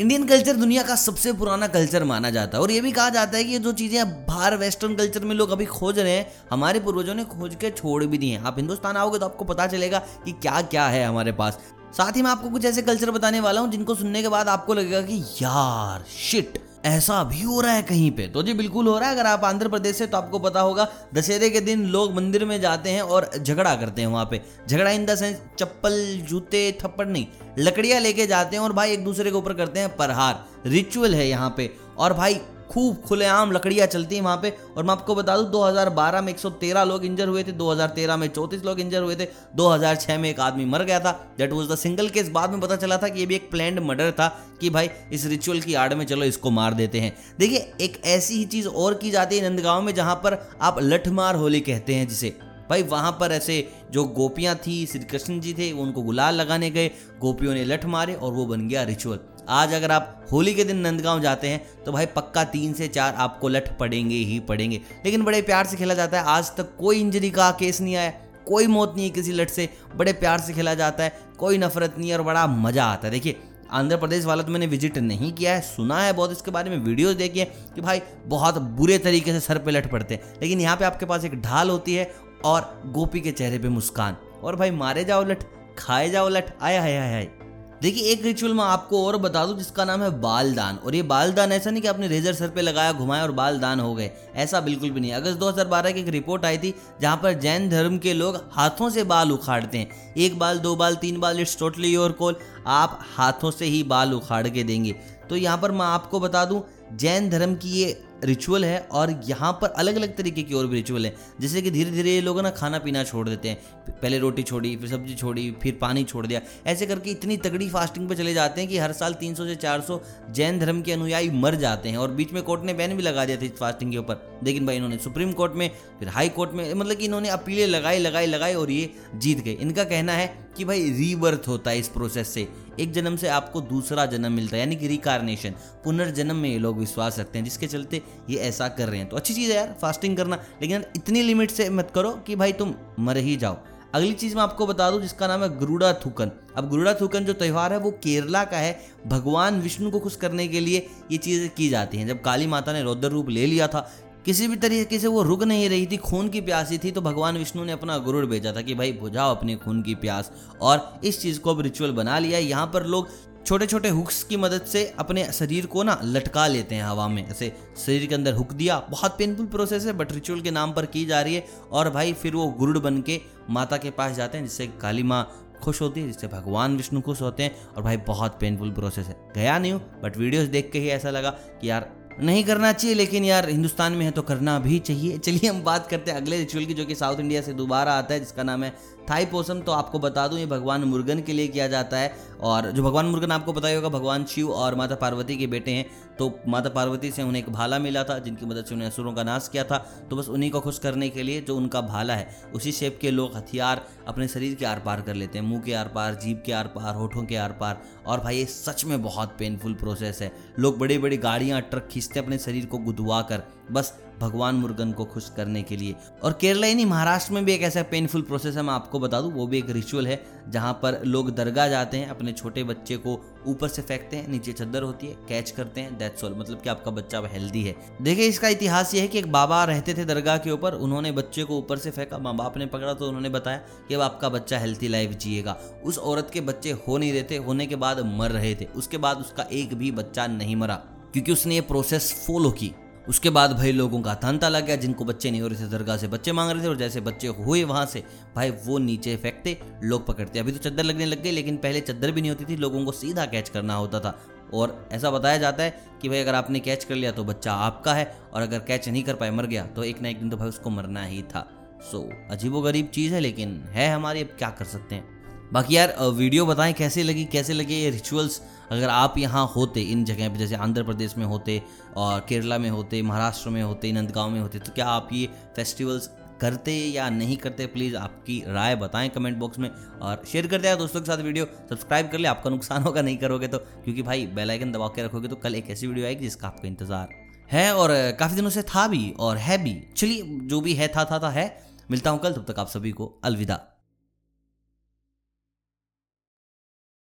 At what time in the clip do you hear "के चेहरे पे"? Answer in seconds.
83.20-83.68